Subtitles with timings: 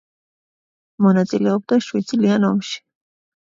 [1.07, 2.83] მონაწილეობდა შვიდწლიან ომში.